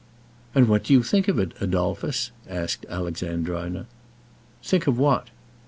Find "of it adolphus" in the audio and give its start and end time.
1.27-2.31